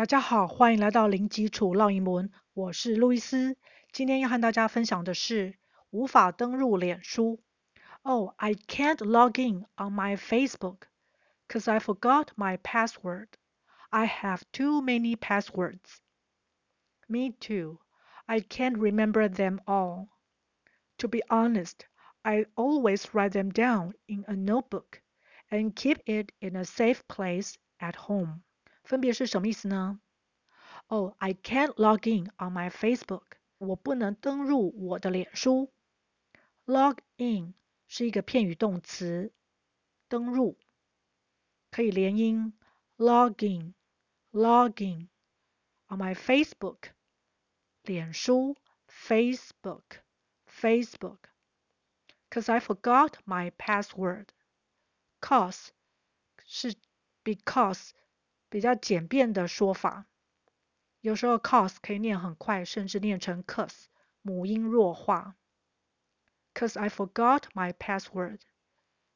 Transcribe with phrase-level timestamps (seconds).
[0.00, 3.56] 大家好，欢迎来到零基础绕英文，我是路易斯。
[3.92, 7.40] 今天要和大家分享的是无法登入脸书。
[8.02, 10.82] Oh, I can't log in on my Facebook
[11.48, 13.28] because I forgot my password.
[13.88, 16.00] I have too many passwords.
[17.08, 17.78] Me too.
[18.26, 20.08] I can't remember them all.
[20.98, 21.86] To be honest,
[22.22, 25.00] I always write them down in a notebook
[25.50, 28.42] and keep it in a safe place at home.
[28.83, 29.99] 分别是什么意思呢
[30.87, 33.23] ？Oh, I can't log in on my Facebook.
[33.57, 35.71] 我不能登入我的脸书。
[36.65, 37.53] Log in
[37.87, 39.33] 是一个片语动词，
[40.07, 40.57] 登入
[41.69, 42.53] 可以连音。
[42.97, 43.73] Logging,
[44.31, 45.07] logging
[45.87, 46.91] on my Facebook.
[47.81, 48.57] 脸书
[48.87, 50.01] ，Facebook,
[50.47, 51.17] Facebook.
[52.29, 54.27] Cause I forgot my password.
[55.19, 55.69] Cause
[56.45, 56.75] 是
[57.23, 57.93] because。
[58.51, 60.07] 比较简便的说法，
[60.99, 63.85] 有时候 cause 可以念很快，甚至念成 cause，
[64.21, 65.37] 母音弱化。
[66.53, 68.41] Cause I forgot my password.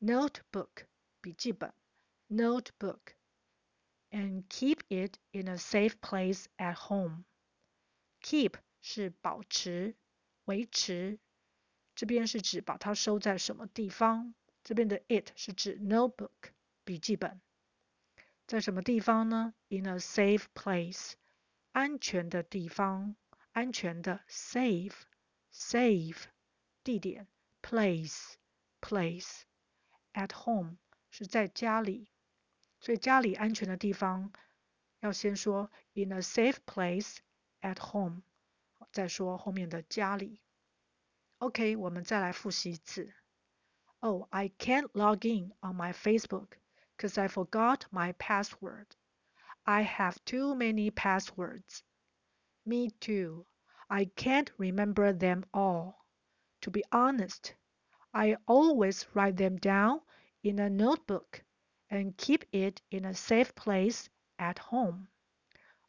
[0.00, 0.86] Notebook
[1.22, 1.72] 笔记本，
[2.28, 9.96] notebook，and keep it in a safe place at home。Keep 是保持。
[10.49, 11.19] 维持，
[11.93, 14.33] 这边是指把它收在什么地方？
[14.63, 16.31] 这边的 it 是指 notebook
[16.83, 17.39] 笔记本，
[18.47, 21.11] 在什么地方呢？In a safe place，
[21.71, 23.15] 安全的地方，
[23.51, 24.95] 安全的 safe
[25.53, 26.23] safe
[26.83, 27.27] 地点
[27.61, 28.33] place
[28.81, 29.41] place
[30.13, 30.79] at home
[31.11, 32.09] 是在家里，
[32.79, 34.33] 所以家里安全的地方
[34.99, 37.17] 要先说 in a safe place
[37.61, 38.23] at home。
[38.92, 40.40] 再说后面的家里。
[41.38, 43.12] OK，我们再来复习一次。
[44.00, 46.58] Oh, I can't log in on my Facebook
[46.96, 48.86] because I forgot my password.
[49.64, 51.82] I have too many passwords.
[52.64, 53.46] Me too.
[53.88, 55.94] I can't remember them all.
[56.60, 57.54] To be honest,
[58.12, 60.00] I always write them down
[60.42, 61.42] in a notebook
[61.90, 64.08] and keep it in a safe place
[64.38, 65.08] at home.